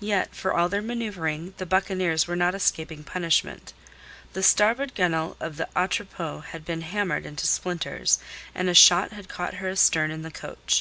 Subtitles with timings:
[0.00, 3.74] Yet for all their manoeuvring the buccaneers were not escaping punishment.
[4.32, 8.18] The starboard gunwale of the Atropos had been hammered into splinters,
[8.56, 10.76] and a shot had caught her astern in the coach.